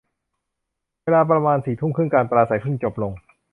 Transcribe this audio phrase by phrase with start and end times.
[1.03, 3.11] เวลาประมาณสี่ทุ่มครึ่ง การปราศรัยเพิ่งจบลง